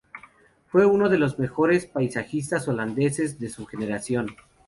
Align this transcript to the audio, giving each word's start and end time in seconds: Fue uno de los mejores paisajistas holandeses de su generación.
Fue 0.69 0.83
uno 0.87 1.09
de 1.09 1.19
los 1.19 1.37
mejores 1.37 1.85
paisajistas 1.85 2.67
holandeses 2.67 3.39
de 3.39 3.49
su 3.49 3.67
generación. 3.67 4.35